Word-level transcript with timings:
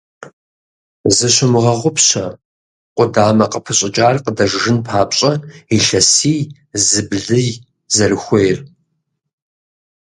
Зыщумыгъэгъупщэ 1.15 2.25
къудамэ 2.95 3.45
къыпыщӀыкӀар 3.51 4.15
къыдэжыжын 4.23 4.77
папщӀэ 4.87 5.31
илъэси 5.77 6.35
зыблый 6.87 7.49
зэрыхуейр. 7.95 8.57